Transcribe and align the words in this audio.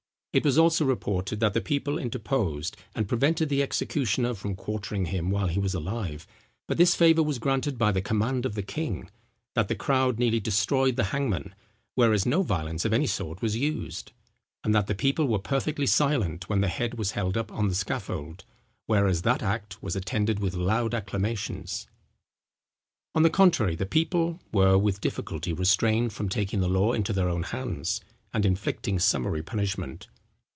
It 0.33 0.45
was 0.45 0.57
also 0.57 0.85
reported 0.85 1.41
that 1.41 1.53
the 1.53 1.59
people 1.59 1.97
interposed 1.99 2.77
and 2.95 3.05
prevented 3.05 3.49
the 3.49 3.61
executioner 3.61 4.33
from 4.33 4.55
quartering 4.55 5.07
him 5.07 5.29
while 5.29 5.47
he 5.47 5.59
was 5.59 5.73
alive, 5.73 6.25
but 6.67 6.77
this 6.77 6.95
favour 6.95 7.21
was 7.21 7.37
granted 7.37 7.77
by 7.77 7.91
the 7.91 8.01
command 8.01 8.45
of 8.45 8.55
the 8.55 8.63
king; 8.63 9.11
that 9.55 9.67
the 9.67 9.75
crowd 9.75 10.19
nearly 10.19 10.39
destroyed 10.39 10.95
the 10.95 11.03
hangman, 11.11 11.53
whereas 11.95 12.25
no 12.25 12.43
violence 12.43 12.85
of 12.85 12.93
any 12.93 13.07
sort 13.07 13.41
was 13.41 13.57
used; 13.57 14.13
and 14.63 14.73
that 14.73 14.87
the 14.87 14.95
people 14.95 15.27
were 15.27 15.37
perfectly 15.37 15.85
silent 15.85 16.47
when 16.47 16.61
the 16.61 16.69
head 16.69 16.93
was 16.97 17.11
held 17.11 17.35
up 17.35 17.51
on 17.51 17.67
the 17.67 17.75
scaffold, 17.75 18.45
whereas 18.85 19.23
that 19.23 19.43
act 19.43 19.83
was 19.83 19.97
attended 19.97 20.39
with 20.39 20.53
loud 20.55 20.93
acclamations. 20.93 21.87
On 23.13 23.23
the 23.23 23.29
contrary, 23.29 23.75
the 23.75 23.85
people 23.85 24.39
were 24.53 24.77
with 24.77 25.01
difficulty 25.01 25.51
restrained 25.51 26.13
from 26.13 26.29
taking 26.29 26.61
the 26.61 26.69
law 26.69 26.93
into 26.93 27.11
their 27.11 27.27
own 27.27 27.43
hands, 27.43 27.99
and 28.33 28.45
inflicting 28.45 28.97
summary 28.97 29.43
punishment. 29.43 30.07